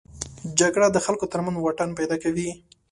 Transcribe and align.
جګړه 0.59 0.87
د 0.91 0.97
خلکو 1.05 1.25
تر 1.31 1.39
منځ 1.45 1.57
واټن 1.59 1.89
پیدا 1.99 2.15
کوي 2.23 2.49